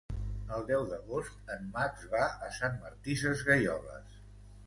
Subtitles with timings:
[0.53, 4.17] El deu d'agost en Max va a Sant Martí Sesgueioles.